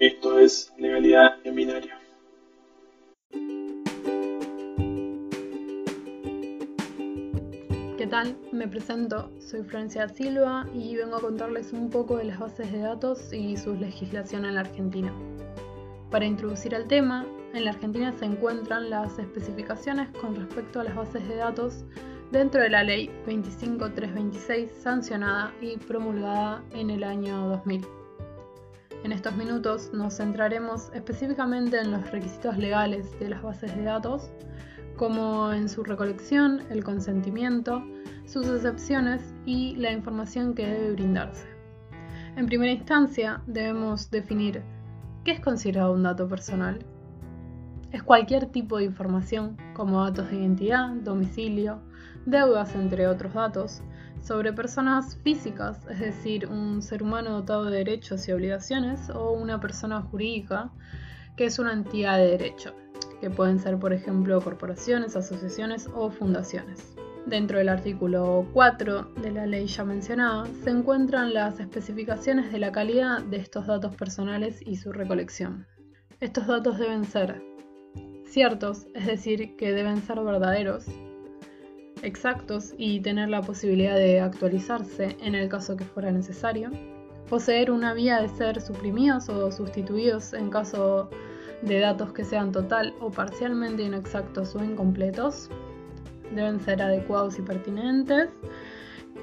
Esto 0.00 0.38
es 0.38 0.72
Legalidad 0.78 1.34
en 1.44 1.54
Binario. 1.54 1.94
¿Qué 7.98 8.06
tal? 8.06 8.34
Me 8.50 8.66
presento, 8.66 9.30
soy 9.40 9.62
Francia 9.62 10.08
Silva 10.08 10.66
y 10.72 10.96
vengo 10.96 11.16
a 11.16 11.20
contarles 11.20 11.74
un 11.74 11.90
poco 11.90 12.16
de 12.16 12.24
las 12.24 12.38
bases 12.38 12.72
de 12.72 12.78
datos 12.78 13.30
y 13.30 13.58
su 13.58 13.74
legislación 13.74 14.46
en 14.46 14.54
la 14.54 14.62
Argentina. 14.62 15.12
Para 16.10 16.24
introducir 16.24 16.72
el 16.72 16.86
tema, 16.86 17.26
en 17.52 17.66
la 17.66 17.72
Argentina 17.72 18.10
se 18.18 18.24
encuentran 18.24 18.88
las 18.88 19.18
especificaciones 19.18 20.08
con 20.18 20.34
respecto 20.34 20.80
a 20.80 20.84
las 20.84 20.96
bases 20.96 21.28
de 21.28 21.36
datos 21.36 21.84
dentro 22.32 22.62
de 22.62 22.70
la 22.70 22.84
Ley 22.84 23.10
25326 23.26 24.70
sancionada 24.82 25.52
y 25.60 25.76
promulgada 25.76 26.64
en 26.72 26.88
el 26.88 27.04
año 27.04 27.48
2000. 27.48 27.99
En 29.02 29.12
estos 29.12 29.34
minutos 29.34 29.90
nos 29.94 30.18
centraremos 30.18 30.90
específicamente 30.92 31.80
en 31.80 31.90
los 31.90 32.10
requisitos 32.10 32.58
legales 32.58 33.18
de 33.18 33.30
las 33.30 33.42
bases 33.42 33.74
de 33.74 33.84
datos, 33.84 34.30
como 34.96 35.52
en 35.52 35.70
su 35.70 35.82
recolección, 35.82 36.60
el 36.68 36.84
consentimiento, 36.84 37.82
sus 38.26 38.46
excepciones 38.46 39.34
y 39.46 39.74
la 39.76 39.90
información 39.92 40.54
que 40.54 40.66
debe 40.66 40.92
brindarse. 40.92 41.46
En 42.36 42.44
primera 42.44 42.72
instancia, 42.72 43.42
debemos 43.46 44.10
definir 44.10 44.62
qué 45.24 45.32
es 45.32 45.40
considerado 45.40 45.94
un 45.94 46.02
dato 46.02 46.28
personal. 46.28 46.84
Es 47.92 48.02
cualquier 48.02 48.46
tipo 48.46 48.76
de 48.76 48.84
información, 48.84 49.56
como 49.72 50.04
datos 50.04 50.30
de 50.30 50.36
identidad, 50.36 50.90
domicilio, 50.90 51.80
deudas, 52.26 52.74
entre 52.74 53.06
otros 53.06 53.34
datos, 53.34 53.82
sobre 54.22 54.52
personas 54.52 55.16
físicas, 55.16 55.86
es 55.88 56.00
decir, 56.00 56.46
un 56.46 56.82
ser 56.82 57.02
humano 57.02 57.30
dotado 57.30 57.64
de 57.66 57.78
derechos 57.78 58.28
y 58.28 58.32
obligaciones, 58.32 59.10
o 59.10 59.32
una 59.32 59.60
persona 59.60 60.02
jurídica, 60.02 60.70
que 61.36 61.46
es 61.46 61.58
una 61.58 61.72
entidad 61.72 62.18
de 62.18 62.26
derecho, 62.26 62.74
que 63.20 63.30
pueden 63.30 63.58
ser, 63.58 63.78
por 63.78 63.92
ejemplo, 63.92 64.40
corporaciones, 64.40 65.16
asociaciones 65.16 65.88
o 65.94 66.10
fundaciones. 66.10 66.94
Dentro 67.26 67.58
del 67.58 67.68
artículo 67.68 68.48
4 68.52 69.12
de 69.22 69.30
la 69.30 69.46
ley 69.46 69.66
ya 69.66 69.84
mencionada 69.84 70.46
se 70.64 70.70
encuentran 70.70 71.34
las 71.34 71.60
especificaciones 71.60 72.50
de 72.50 72.58
la 72.58 72.72
calidad 72.72 73.22
de 73.22 73.36
estos 73.36 73.66
datos 73.66 73.94
personales 73.94 74.60
y 74.66 74.76
su 74.76 74.90
recolección. 74.92 75.66
Estos 76.20 76.46
datos 76.46 76.78
deben 76.78 77.04
ser 77.04 77.42
ciertos, 78.24 78.86
es 78.94 79.06
decir, 79.06 79.56
que 79.56 79.72
deben 79.72 79.98
ser 80.02 80.20
verdaderos, 80.20 80.86
exactos 82.02 82.74
y 82.78 83.00
tener 83.00 83.28
la 83.28 83.42
posibilidad 83.42 83.96
de 83.96 84.20
actualizarse 84.20 85.16
en 85.20 85.34
el 85.34 85.48
caso 85.48 85.76
que 85.76 85.84
fuera 85.84 86.10
necesario, 86.10 86.70
poseer 87.28 87.70
una 87.70 87.94
vía 87.94 88.20
de 88.20 88.28
ser 88.28 88.60
suprimidos 88.60 89.28
o 89.28 89.52
sustituidos 89.52 90.32
en 90.32 90.50
caso 90.50 91.10
de 91.62 91.78
datos 91.78 92.12
que 92.12 92.24
sean 92.24 92.52
total 92.52 92.94
o 93.00 93.10
parcialmente 93.10 93.82
inexactos 93.82 94.54
o 94.56 94.64
incompletos, 94.64 95.50
deben 96.34 96.60
ser 96.60 96.82
adecuados 96.82 97.38
y 97.38 97.42
pertinentes 97.42 98.30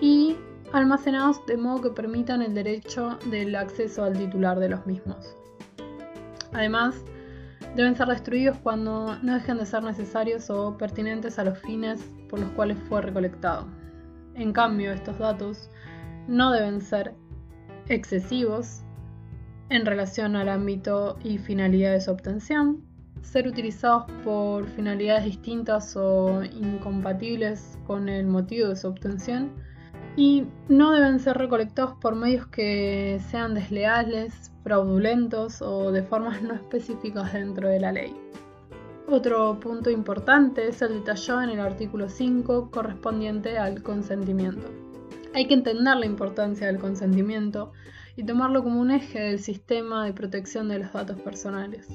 y 0.01 0.35
almacenados 0.71 1.45
de 1.45 1.57
modo 1.57 1.81
que 1.81 1.89
permitan 1.89 2.41
el 2.41 2.53
derecho 2.53 3.17
del 3.31 3.55
acceso 3.55 4.03
al 4.03 4.13
titular 4.13 4.59
de 4.59 4.69
los 4.69 4.85
mismos. 4.85 5.35
Además, 6.53 6.95
deben 7.75 7.95
ser 7.95 8.07
destruidos 8.07 8.57
cuando 8.57 9.17
no 9.21 9.33
dejen 9.33 9.57
de 9.57 9.65
ser 9.65 9.83
necesarios 9.83 10.49
o 10.49 10.77
pertinentes 10.77 11.39
a 11.39 11.43
los 11.43 11.59
fines 11.59 12.03
por 12.29 12.39
los 12.39 12.49
cuales 12.51 12.77
fue 12.87 13.01
recolectado. 13.01 13.67
En 14.35 14.53
cambio, 14.53 14.91
estos 14.91 15.17
datos 15.17 15.69
no 16.27 16.51
deben 16.51 16.81
ser 16.81 17.13
excesivos 17.87 18.81
en 19.69 19.85
relación 19.85 20.35
al 20.35 20.49
ámbito 20.49 21.17
y 21.23 21.37
finalidad 21.37 21.91
de 21.91 22.01
su 22.01 22.11
obtención, 22.11 22.83
ser 23.21 23.47
utilizados 23.47 24.05
por 24.23 24.65
finalidades 24.67 25.25
distintas 25.25 25.95
o 25.97 26.43
incompatibles 26.43 27.77
con 27.85 28.07
el 28.07 28.27
motivo 28.27 28.69
de 28.69 28.75
su 28.75 28.87
obtención 28.87 29.51
y 30.15 30.47
no 30.67 30.91
deben 30.91 31.19
ser 31.19 31.37
recolectados 31.37 31.93
por 32.01 32.15
medios 32.15 32.47
que 32.47 33.19
sean 33.29 33.53
desleales, 33.53 34.51
fraudulentos 34.67 35.61
o 35.61 35.93
de 35.93 36.03
formas 36.03 36.41
no 36.43 36.53
específicas 36.53 37.31
dentro 37.31 37.69
de 37.69 37.79
la 37.79 37.93
ley. 37.93 38.13
Otro 39.07 39.57
punto 39.61 39.89
importante 39.89 40.67
es 40.67 40.81
el 40.81 40.95
detallado 40.95 41.41
en 41.41 41.51
el 41.51 41.61
artículo 41.61 42.09
5 42.09 42.69
correspondiente 42.69 43.57
al 43.57 43.81
consentimiento. 43.81 44.67
Hay 45.33 45.47
que 45.47 45.53
entender 45.53 45.95
la 45.95 46.05
importancia 46.05 46.67
del 46.67 46.79
consentimiento 46.79 47.71
y 48.17 48.25
tomarlo 48.25 48.61
como 48.61 48.81
un 48.81 48.91
eje 48.91 49.19
del 49.19 49.39
sistema 49.39 50.03
de 50.03 50.11
protección 50.11 50.67
de 50.67 50.79
los 50.79 50.91
datos 50.91 51.17
personales. 51.21 51.87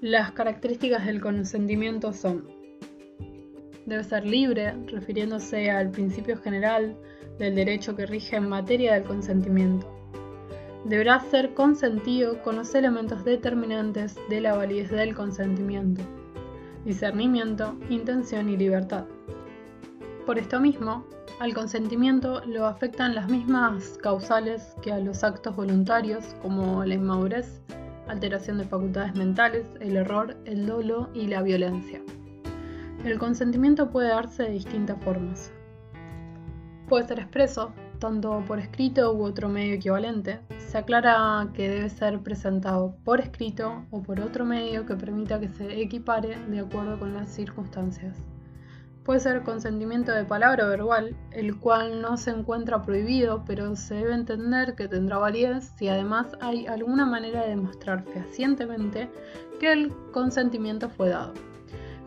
Las 0.00 0.30
características 0.30 1.06
del 1.06 1.20
consentimiento 1.20 2.12
son 2.12 2.46
debe 3.86 4.04
ser 4.04 4.24
libre, 4.24 4.74
refiriéndose 4.86 5.70
al 5.72 5.90
principio 5.90 6.36
general 6.36 6.96
del 7.40 7.56
derecho 7.56 7.96
que 7.96 8.06
rige 8.06 8.36
en 8.36 8.48
materia 8.48 8.94
del 8.94 9.02
consentimiento. 9.02 9.98
Deberá 10.88 11.20
ser 11.20 11.52
consentido 11.52 12.42
con 12.42 12.56
los 12.56 12.74
elementos 12.74 13.22
determinantes 13.22 14.16
de 14.30 14.40
la 14.40 14.56
validez 14.56 14.90
del 14.90 15.14
consentimiento, 15.14 16.00
discernimiento, 16.86 17.76
intención 17.90 18.48
y 18.48 18.56
libertad. 18.56 19.04
Por 20.24 20.38
esto 20.38 20.60
mismo, 20.60 21.04
al 21.40 21.52
consentimiento 21.52 22.40
lo 22.46 22.64
afectan 22.64 23.14
las 23.14 23.28
mismas 23.28 23.98
causales 24.02 24.74
que 24.80 24.90
a 24.90 24.98
los 24.98 25.22
actos 25.24 25.54
voluntarios 25.54 26.34
como 26.40 26.82
la 26.86 26.94
inmadurez, 26.94 27.60
alteración 28.08 28.56
de 28.56 28.64
facultades 28.64 29.14
mentales, 29.14 29.66
el 29.80 29.94
error, 29.94 30.38
el 30.46 30.64
dolo 30.64 31.10
y 31.12 31.26
la 31.26 31.42
violencia. 31.42 32.00
El 33.04 33.18
consentimiento 33.18 33.90
puede 33.90 34.08
darse 34.08 34.44
de 34.44 34.52
distintas 34.52 34.96
formas. 35.04 35.52
Puede 36.88 37.06
ser 37.06 37.18
expreso, 37.18 37.74
tanto 37.98 38.42
por 38.46 38.58
escrito 38.58 39.12
u 39.12 39.22
otro 39.22 39.50
medio 39.50 39.74
equivalente. 39.74 40.40
Se 40.68 40.76
aclara 40.76 41.48
que 41.54 41.66
debe 41.66 41.88
ser 41.88 42.20
presentado 42.20 42.94
por 43.02 43.20
escrito 43.20 43.86
o 43.90 44.02
por 44.02 44.20
otro 44.20 44.44
medio 44.44 44.84
que 44.84 44.96
permita 44.96 45.40
que 45.40 45.48
se 45.48 45.80
equipare 45.80 46.38
de 46.46 46.60
acuerdo 46.60 46.98
con 46.98 47.14
las 47.14 47.30
circunstancias. 47.30 48.18
Puede 49.02 49.20
ser 49.20 49.44
consentimiento 49.44 50.12
de 50.12 50.26
palabra 50.26 50.66
o 50.66 50.68
verbal, 50.68 51.16
el 51.30 51.58
cual 51.58 52.02
no 52.02 52.18
se 52.18 52.32
encuentra 52.32 52.82
prohibido, 52.82 53.44
pero 53.46 53.74
se 53.76 53.94
debe 53.94 54.12
entender 54.12 54.74
que 54.74 54.88
tendrá 54.88 55.16
validez 55.16 55.72
si 55.78 55.88
además 55.88 56.26
hay 56.42 56.66
alguna 56.66 57.06
manera 57.06 57.44
de 57.44 57.48
demostrar 57.48 58.04
fehacientemente 58.04 59.10
que 59.58 59.72
el 59.72 59.90
consentimiento 60.12 60.90
fue 60.90 61.08
dado. 61.08 61.32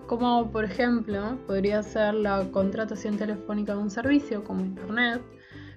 Como 0.06 0.52
por 0.52 0.66
ejemplo 0.66 1.40
podría 1.48 1.82
ser 1.82 2.14
la 2.14 2.46
contratación 2.52 3.18
telefónica 3.18 3.74
de 3.74 3.80
un 3.80 3.90
servicio 3.90 4.44
como 4.44 4.62
Internet, 4.62 5.24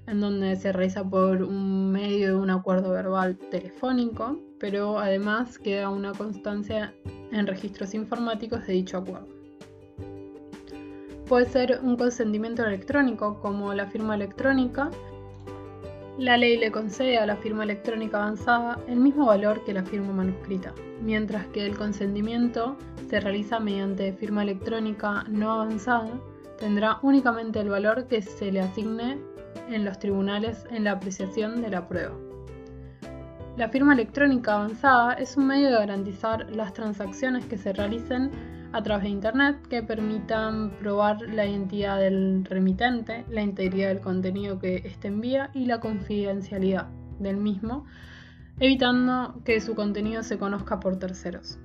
en 0.06 0.20
donde 0.20 0.56
se 0.56 0.72
realiza 0.72 1.08
por 1.08 1.42
un 1.42 1.90
medio 1.90 2.28
de 2.28 2.34
un 2.34 2.50
acuerdo 2.50 2.90
verbal 2.90 3.36
telefónico, 3.50 4.38
pero 4.58 4.98
además 4.98 5.58
queda 5.58 5.90
una 5.90 6.12
constancia 6.12 6.94
en 7.32 7.46
registros 7.46 7.94
informáticos 7.94 8.66
de 8.66 8.74
dicho 8.74 8.98
acuerdo. 8.98 9.28
Puede 11.28 11.46
ser 11.46 11.80
un 11.82 11.96
consentimiento 11.96 12.64
electrónico, 12.64 13.40
como 13.40 13.72
la 13.72 13.86
firma 13.86 14.14
electrónica. 14.14 14.90
La 16.18 16.36
ley 16.36 16.58
le 16.58 16.70
concede 16.70 17.18
a 17.18 17.26
la 17.26 17.36
firma 17.36 17.64
electrónica 17.64 18.18
avanzada 18.18 18.78
el 18.86 19.00
mismo 19.00 19.26
valor 19.26 19.64
que 19.64 19.72
la 19.72 19.84
firma 19.84 20.12
manuscrita, 20.12 20.74
mientras 21.02 21.46
que 21.46 21.64
el 21.64 21.76
consentimiento 21.76 22.76
se 23.08 23.20
realiza 23.20 23.58
mediante 23.58 24.12
firma 24.12 24.42
electrónica 24.42 25.24
no 25.28 25.50
avanzada, 25.52 26.10
tendrá 26.58 26.98
únicamente 27.02 27.58
el 27.58 27.70
valor 27.70 28.06
que 28.06 28.20
se 28.22 28.52
le 28.52 28.60
asigne 28.60 29.18
en 29.68 29.84
los 29.84 29.98
tribunales 29.98 30.66
en 30.70 30.84
la 30.84 30.92
apreciación 30.92 31.62
de 31.62 31.70
la 31.70 31.88
prueba. 31.88 32.14
La 33.56 33.68
firma 33.68 33.92
electrónica 33.92 34.54
avanzada 34.54 35.12
es 35.14 35.36
un 35.36 35.46
medio 35.46 35.66
de 35.66 35.78
garantizar 35.78 36.50
las 36.50 36.72
transacciones 36.72 37.46
que 37.46 37.56
se 37.56 37.72
realicen 37.72 38.32
a 38.72 38.82
través 38.82 39.04
de 39.04 39.10
Internet 39.10 39.68
que 39.68 39.84
permitan 39.84 40.72
probar 40.80 41.20
la 41.22 41.46
identidad 41.46 42.00
del 42.00 42.44
remitente, 42.44 43.24
la 43.28 43.42
integridad 43.42 43.88
del 43.88 44.00
contenido 44.00 44.58
que 44.58 44.82
éste 44.84 45.06
envía 45.06 45.50
y 45.54 45.66
la 45.66 45.78
confidencialidad 45.78 46.88
del 47.20 47.36
mismo, 47.36 47.84
evitando 48.58 49.40
que 49.44 49.60
su 49.60 49.76
contenido 49.76 50.24
se 50.24 50.38
conozca 50.38 50.80
por 50.80 50.98
terceros. 50.98 51.60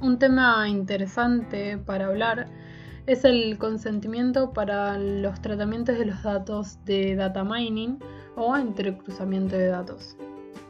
Un 0.00 0.18
tema 0.18 0.68
interesante 0.68 1.78
para 1.78 2.06
hablar 2.06 2.48
es 3.06 3.24
el 3.24 3.58
consentimiento 3.58 4.52
para 4.52 4.98
los 4.98 5.40
tratamientos 5.42 5.98
de 5.98 6.06
los 6.06 6.22
datos 6.22 6.82
de 6.86 7.14
data 7.14 7.44
mining 7.44 7.98
o 8.34 8.56
entrecruzamiento 8.56 9.56
de 9.56 9.66
datos. 9.66 10.16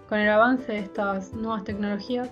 Con 0.08 0.18
el 0.18 0.28
avance 0.28 0.72
de 0.72 0.80
estas 0.80 1.32
nuevas 1.32 1.64
tecnologías, 1.64 2.30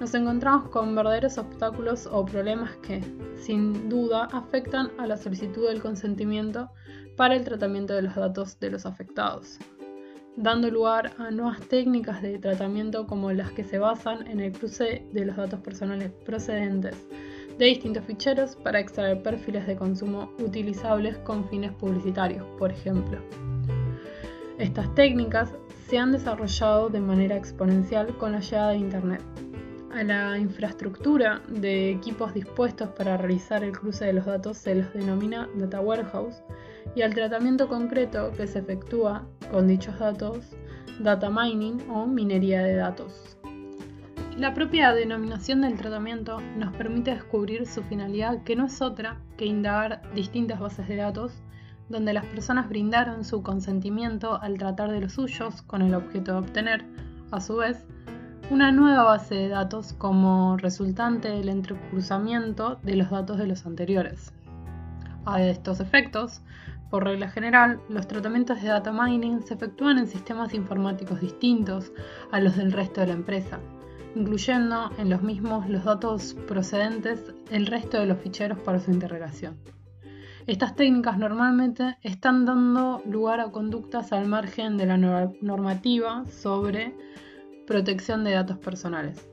nos 0.00 0.14
encontramos 0.14 0.68
con 0.70 0.94
verdaderos 0.94 1.38
obstáculos 1.38 2.08
o 2.10 2.24
problemas 2.26 2.76
que, 2.78 3.00
sin 3.36 3.88
duda, 3.88 4.28
afectan 4.32 4.90
a 4.98 5.06
la 5.06 5.16
solicitud 5.16 5.68
del 5.68 5.80
consentimiento 5.80 6.68
para 7.16 7.34
el 7.34 7.44
tratamiento 7.44 7.94
de 7.94 8.02
los 8.02 8.14
datos 8.14 8.58
de 8.60 8.70
los 8.70 8.84
afectados. 8.84 9.58
dando 10.38 10.70
lugar 10.70 11.14
a 11.16 11.30
nuevas 11.30 11.62
técnicas 11.62 12.20
de 12.20 12.38
tratamiento 12.38 13.06
como 13.06 13.32
las 13.32 13.52
que 13.52 13.64
se 13.64 13.78
basan 13.78 14.26
en 14.26 14.40
el 14.40 14.52
cruce 14.52 15.06
de 15.10 15.24
los 15.24 15.34
datos 15.34 15.60
personales 15.60 16.12
procedentes 16.26 16.94
de 17.58 17.66
distintos 17.66 18.04
ficheros 18.04 18.56
para 18.56 18.80
extraer 18.80 19.22
perfiles 19.22 19.66
de 19.66 19.76
consumo 19.76 20.30
utilizables 20.38 21.16
con 21.18 21.48
fines 21.48 21.72
publicitarios, 21.72 22.46
por 22.58 22.70
ejemplo. 22.70 23.18
Estas 24.58 24.94
técnicas 24.94 25.54
se 25.88 25.98
han 25.98 26.12
desarrollado 26.12 26.88
de 26.88 27.00
manera 27.00 27.36
exponencial 27.36 28.16
con 28.18 28.32
la 28.32 28.40
llegada 28.40 28.70
de 28.70 28.78
Internet. 28.78 29.22
A 29.94 30.02
la 30.02 30.36
infraestructura 30.36 31.40
de 31.48 31.90
equipos 31.90 32.34
dispuestos 32.34 32.90
para 32.90 33.16
realizar 33.16 33.64
el 33.64 33.72
cruce 33.72 34.04
de 34.04 34.12
los 34.12 34.26
datos 34.26 34.58
se 34.58 34.74
los 34.74 34.92
denomina 34.92 35.48
Data 35.54 35.80
Warehouse 35.80 36.42
y 36.94 37.02
al 37.02 37.14
tratamiento 37.14 37.68
concreto 37.68 38.32
que 38.36 38.46
se 38.46 38.58
efectúa 38.58 39.26
con 39.50 39.68
dichos 39.68 39.98
datos, 39.98 40.56
data 41.00 41.30
mining 41.30 41.78
o 41.90 42.06
minería 42.06 42.62
de 42.62 42.76
datos. 42.76 43.38
La 44.38 44.52
propia 44.52 44.92
denominación 44.92 45.62
del 45.62 45.78
tratamiento 45.78 46.42
nos 46.58 46.76
permite 46.76 47.10
descubrir 47.12 47.66
su 47.66 47.82
finalidad 47.82 48.42
que 48.44 48.54
no 48.54 48.66
es 48.66 48.82
otra 48.82 49.16
que 49.38 49.46
indagar 49.46 50.02
distintas 50.14 50.60
bases 50.60 50.86
de 50.88 50.96
datos 50.96 51.32
donde 51.88 52.12
las 52.12 52.26
personas 52.26 52.68
brindaron 52.68 53.24
su 53.24 53.42
consentimiento 53.42 54.38
al 54.42 54.58
tratar 54.58 54.90
de 54.90 55.00
los 55.00 55.14
suyos 55.14 55.62
con 55.62 55.80
el 55.80 55.94
objeto 55.94 56.32
de 56.32 56.38
obtener, 56.38 56.84
a 57.30 57.40
su 57.40 57.56
vez, 57.56 57.86
una 58.50 58.72
nueva 58.72 59.04
base 59.04 59.36
de 59.36 59.48
datos 59.48 59.94
como 59.94 60.58
resultante 60.58 61.28
del 61.28 61.48
entrecruzamiento 61.48 62.78
de 62.82 62.96
los 62.96 63.08
datos 63.08 63.38
de 63.38 63.46
los 63.46 63.64
anteriores. 63.64 64.34
A 65.24 65.42
estos 65.42 65.80
efectos, 65.80 66.42
por 66.90 67.04
regla 67.04 67.30
general, 67.30 67.80
los 67.88 68.06
tratamientos 68.06 68.60
de 68.60 68.68
data 68.68 68.92
mining 68.92 69.40
se 69.42 69.54
efectúan 69.54 69.96
en 69.96 70.06
sistemas 70.06 70.52
informáticos 70.52 71.22
distintos 71.22 71.90
a 72.32 72.38
los 72.38 72.54
del 72.56 72.72
resto 72.72 73.00
de 73.00 73.06
la 73.06 73.14
empresa, 73.14 73.60
incluyendo 74.16 74.90
en 74.96 75.10
los 75.10 75.22
mismos 75.22 75.68
los 75.68 75.84
datos 75.84 76.34
procedentes 76.48 77.34
del 77.50 77.66
resto 77.66 78.00
de 78.00 78.06
los 78.06 78.18
ficheros 78.18 78.58
para 78.58 78.80
su 78.80 78.90
interrogación. 78.90 79.56
Estas 80.46 80.74
técnicas 80.74 81.18
normalmente 81.18 81.98
están 82.02 82.46
dando 82.46 83.02
lugar 83.04 83.40
a 83.40 83.50
conductas 83.50 84.12
al 84.12 84.26
margen 84.26 84.78
de 84.78 84.86
la 84.86 84.96
normativa 84.96 86.24
sobre 86.26 86.94
protección 87.66 88.24
de 88.24 88.32
datos 88.32 88.56
personales. 88.58 89.28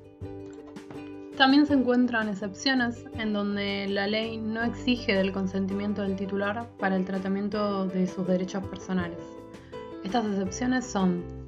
También 1.37 1.65
se 1.65 1.75
encuentran 1.75 2.27
excepciones 2.29 3.05
en 3.13 3.31
donde 3.31 3.87
la 3.87 4.07
ley 4.07 4.37
no 4.37 4.63
exige 4.63 5.15
del 5.15 5.31
consentimiento 5.31 6.01
del 6.01 6.15
titular 6.15 6.67
para 6.77 6.95
el 6.95 7.05
tratamiento 7.05 7.85
de 7.87 8.05
sus 8.05 8.27
derechos 8.27 8.65
personales. 8.67 9.19
Estas 10.03 10.25
excepciones 10.25 10.85
son 10.85 11.42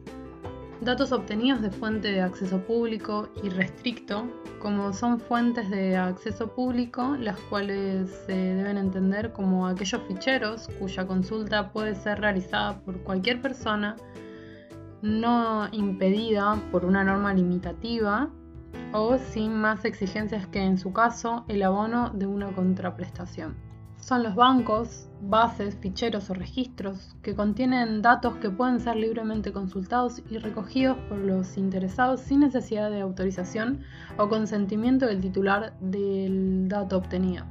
datos 0.81 1.11
obtenidos 1.11 1.61
de 1.61 1.71
fuente 1.71 2.11
de 2.11 2.21
acceso 2.21 2.59
público 2.59 3.29
y 3.43 3.49
restricto, 3.49 4.27
como 4.59 4.93
son 4.93 5.19
fuentes 5.19 5.69
de 5.69 5.95
acceso 5.95 6.53
público, 6.53 7.15
las 7.19 7.39
cuales 7.49 8.09
se 8.25 8.33
deben 8.33 8.77
entender 8.77 9.31
como 9.31 9.67
aquellos 9.67 10.01
ficheros 10.07 10.67
cuya 10.79 11.05
consulta 11.07 11.71
puede 11.71 11.95
ser 11.95 12.19
realizada 12.19 12.79
por 12.81 12.99
cualquier 13.03 13.41
persona 13.41 13.95
no 15.01 15.67
impedida 15.71 16.59
por 16.71 16.83
una 16.83 17.03
norma 17.03 17.33
limitativa 17.33 18.29
o 18.91 19.17
sin 19.17 19.53
más 19.53 19.85
exigencias 19.85 20.47
que 20.47 20.63
en 20.63 20.77
su 20.77 20.93
caso 20.93 21.45
el 21.47 21.61
abono 21.63 22.09
de 22.09 22.25
una 22.25 22.47
contraprestación. 22.53 23.64
Son 24.05 24.21
los 24.21 24.35
bancos, 24.35 25.07
bases, 25.19 25.75
ficheros 25.77 26.29
o 26.29 26.35
registros 26.35 27.15
que 27.23 27.33
contienen 27.33 28.03
datos 28.03 28.35
que 28.35 28.51
pueden 28.51 28.79
ser 28.79 28.97
libremente 28.97 29.51
consultados 29.51 30.21
y 30.29 30.37
recogidos 30.37 30.95
por 31.09 31.17
los 31.17 31.57
interesados 31.57 32.21
sin 32.21 32.41
necesidad 32.41 32.91
de 32.91 33.01
autorización 33.01 33.81
o 34.19 34.29
consentimiento 34.29 35.07
del 35.07 35.21
titular 35.21 35.73
del 35.79 36.67
dato 36.67 36.97
obtenido. 36.97 37.45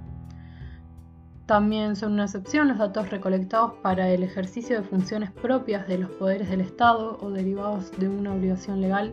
También 1.47 1.97
son 1.97 2.13
una 2.13 2.27
excepción 2.27 2.69
los 2.69 2.79
datos 2.79 3.11
recolectados 3.11 3.73
para 3.83 4.09
el 4.11 4.23
ejercicio 4.23 4.77
de 4.77 4.87
funciones 4.87 5.33
propias 5.33 5.89
de 5.89 5.99
los 5.99 6.11
poderes 6.13 6.49
del 6.49 6.61
Estado 6.61 7.19
o 7.21 7.31
derivados 7.33 7.91
de 7.99 8.09
una 8.09 8.33
obligación 8.33 8.81
legal 8.81 9.13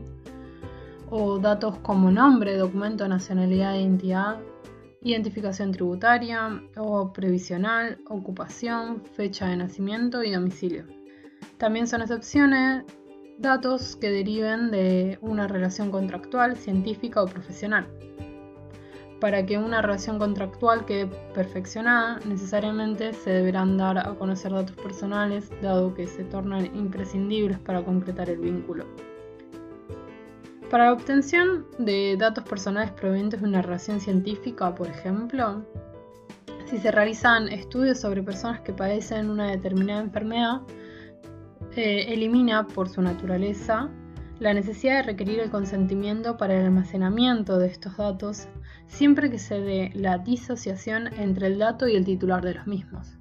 o 1.10 1.40
datos 1.40 1.80
como 1.80 2.12
nombre, 2.12 2.56
documento, 2.56 3.08
nacionalidad 3.08 3.74
e 3.78 3.82
identidad, 3.82 4.38
identificación 5.02 5.72
tributaria 5.72 6.62
o 6.78 7.12
previsional, 7.12 7.98
ocupación, 8.08 9.04
fecha 9.16 9.48
de 9.48 9.58
nacimiento 9.58 10.24
y 10.24 10.32
domicilio. 10.32 10.86
También 11.58 11.88
son 11.88 12.02
excepciones 12.02 12.84
datos 13.40 13.96
que 13.96 14.12
deriven 14.12 14.70
de 14.70 15.18
una 15.22 15.48
relación 15.48 15.90
contractual, 15.90 16.56
científica 16.56 17.24
o 17.24 17.28
profesional. 17.28 17.88
Para 19.20 19.46
que 19.46 19.58
una 19.58 19.82
relación 19.82 20.20
contractual 20.20 20.86
quede 20.86 21.08
perfeccionada, 21.34 22.20
necesariamente 22.26 23.14
se 23.14 23.32
deberán 23.32 23.78
dar 23.78 23.98
a 23.98 24.16
conocer 24.16 24.52
datos 24.52 24.76
personales, 24.76 25.52
dado 25.62 25.94
que 25.94 26.08
se 26.08 26.24
tornan 26.24 26.66
imprescindibles 26.76 27.60
para 27.60 27.84
concretar 27.84 28.30
el 28.30 28.40
vínculo. 28.40 28.86
Para 30.72 30.86
la 30.86 30.94
obtención 30.94 31.66
de 31.80 32.16
datos 32.18 32.46
personales 32.46 32.92
provenientes 32.92 33.42
de 33.42 33.48
una 33.50 33.62
relación 33.62 34.00
científica, 34.00 34.74
por 34.74 34.88
ejemplo, 34.88 35.66
si 36.68 36.78
se 36.78 36.92
realizan 36.92 37.50
estudios 37.50 38.00
sobre 38.00 38.24
personas 38.24 38.62
que 38.62 38.72
padecen 38.72 39.30
una 39.30 39.52
determinada 39.52 40.00
enfermedad, 40.00 40.62
eh, 41.76 42.06
elimina 42.14 42.68
por 42.70 42.88
su 42.88 43.02
naturaleza 43.02 43.90
la 44.40 44.54
necesidad 44.54 44.96
de 44.96 45.04
requerir 45.04 45.42
el 45.42 45.52
consentimiento 45.52 46.38
para 46.38 46.58
el 46.58 46.64
almacenamiento 46.64 47.60
de 47.60 47.68
estos 47.68 47.98
datos 47.98 48.48
siempre 48.88 49.30
que 49.30 49.40
se 49.40 49.60
dé 49.60 49.92
la 49.94 50.20
disociación 50.20 51.14
entre 51.18 51.48
el 51.48 51.60
dato 51.60 51.86
y 51.90 51.98
el 51.98 52.06
titular 52.06 52.46
de 52.46 52.54
los 52.54 52.66
mismos. 52.66 53.18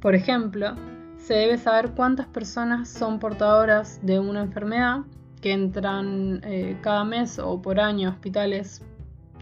Por 0.00 0.14
ejemplo, 0.14 0.76
se 1.16 1.34
debe 1.34 1.58
saber 1.58 1.94
cuántas 1.96 2.28
personas 2.28 2.88
son 2.88 3.18
portadoras 3.18 3.98
de 4.06 4.20
una 4.20 4.42
enfermedad 4.42 5.00
que 5.40 5.52
entran 5.52 6.40
eh, 6.44 6.78
cada 6.82 7.04
mes 7.04 7.38
o 7.38 7.60
por 7.60 7.80
año 7.80 8.08
a 8.08 8.12
hospitales 8.12 8.82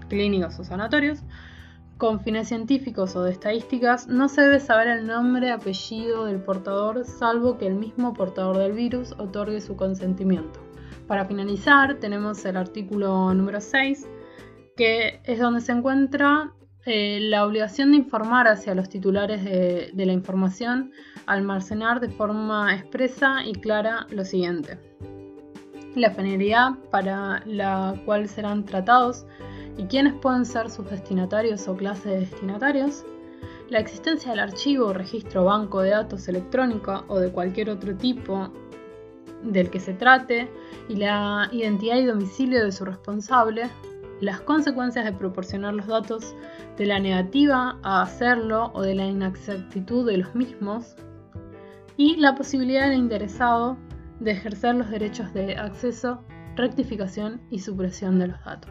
clínicos 0.08 0.58
o 0.58 0.64
sanatorios, 0.64 1.22
con 1.98 2.20
fines 2.20 2.48
científicos 2.48 3.16
o 3.16 3.24
de 3.24 3.32
estadísticas, 3.32 4.06
no 4.06 4.28
se 4.28 4.42
debe 4.42 4.60
saber 4.60 4.86
el 4.86 5.06
nombre, 5.06 5.50
apellido 5.50 6.26
del 6.26 6.40
portador, 6.40 7.04
salvo 7.04 7.58
que 7.58 7.66
el 7.66 7.74
mismo 7.74 8.14
portador 8.14 8.56
del 8.56 8.72
virus 8.72 9.12
otorgue 9.18 9.60
su 9.60 9.74
consentimiento. 9.74 10.60
Para 11.08 11.24
finalizar, 11.24 11.96
tenemos 11.96 12.44
el 12.44 12.56
artículo 12.56 13.34
número 13.34 13.60
6, 13.60 14.08
que 14.76 15.20
es 15.24 15.40
donde 15.40 15.60
se 15.60 15.72
encuentra 15.72 16.52
eh, 16.86 17.18
la 17.20 17.44
obligación 17.44 17.90
de 17.90 17.96
informar 17.96 18.46
hacia 18.46 18.76
los 18.76 18.88
titulares 18.88 19.42
de, 19.42 19.90
de 19.92 20.06
la 20.06 20.12
información, 20.12 20.92
almacenar 21.26 21.98
de 21.98 22.10
forma 22.10 22.72
expresa 22.76 23.44
y 23.44 23.54
clara 23.54 24.06
lo 24.10 24.24
siguiente 24.24 24.78
la 25.98 26.10
finalidad 26.10 26.72
para 26.90 27.42
la 27.46 27.94
cual 28.04 28.28
serán 28.28 28.64
tratados 28.64 29.26
y 29.76 29.84
quiénes 29.84 30.14
pueden 30.14 30.44
ser 30.44 30.70
sus 30.70 30.88
destinatarios 30.90 31.68
o 31.68 31.76
clase 31.76 32.08
de 32.08 32.20
destinatarios, 32.20 33.04
la 33.70 33.78
existencia 33.78 34.30
del 34.30 34.40
archivo, 34.40 34.92
registro, 34.92 35.44
banco 35.44 35.80
de 35.80 35.90
datos 35.90 36.28
electrónica 36.28 37.04
o 37.08 37.18
de 37.18 37.30
cualquier 37.30 37.70
otro 37.70 37.94
tipo 37.96 38.50
del 39.42 39.70
que 39.70 39.78
se 39.78 39.94
trate 39.94 40.50
y 40.88 40.96
la 40.96 41.48
identidad 41.52 41.96
y 41.96 42.06
domicilio 42.06 42.64
de 42.64 42.72
su 42.72 42.84
responsable, 42.84 43.70
las 44.20 44.40
consecuencias 44.40 45.04
de 45.04 45.12
proporcionar 45.12 45.74
los 45.74 45.86
datos 45.86 46.34
de 46.76 46.86
la 46.86 46.98
negativa 46.98 47.78
a 47.82 48.02
hacerlo 48.02 48.70
o 48.74 48.82
de 48.82 48.94
la 48.94 49.06
inexactitud 49.06 50.06
de 50.06 50.18
los 50.18 50.34
mismos 50.34 50.96
y 51.96 52.16
la 52.16 52.34
posibilidad 52.34 52.88
del 52.88 52.98
interesado 52.98 53.76
de 54.20 54.32
ejercer 54.32 54.74
los 54.74 54.90
derechos 54.90 55.32
de 55.32 55.56
acceso, 55.56 56.24
rectificación 56.56 57.40
y 57.50 57.60
supresión 57.60 58.18
de 58.18 58.28
los 58.28 58.44
datos. 58.44 58.70